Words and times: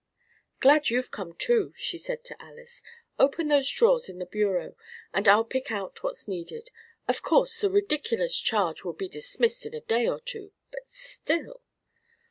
"Glad 0.61 0.89
you've 0.89 1.11
come 1.11 1.33
too," 1.33 1.73
she 1.77 1.99
said 1.99 2.23
to 2.23 2.41
Alys. 2.43 2.81
"Open 3.19 3.49
those 3.49 3.69
drawers 3.69 4.09
in 4.09 4.17
the 4.17 4.25
bureau, 4.25 4.75
and 5.13 5.27
I'll 5.27 5.43
pick 5.43 5.71
out 5.71 6.01
what's 6.01 6.27
needed. 6.27 6.71
Of 7.07 7.21
course 7.21 7.61
the 7.61 7.69
ridiculous 7.69 8.39
charge 8.39 8.83
will 8.83 8.93
be 8.93 9.07
dismissed 9.07 9.63
in 9.67 9.75
a 9.75 9.81
day 9.81 10.07
or 10.07 10.17
two 10.19 10.53
but 10.71 10.87
still! 10.87 11.61